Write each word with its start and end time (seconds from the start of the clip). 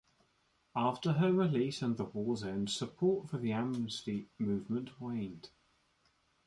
After 0.75 1.13
her 1.13 1.31
release 1.31 1.83
and 1.83 1.95
the 1.95 2.05
war's 2.05 2.43
end, 2.43 2.71
support 2.71 3.29
for 3.29 3.37
the 3.37 3.51
Amnesty 3.51 4.29
movement 4.39 4.99
waned. 4.99 5.51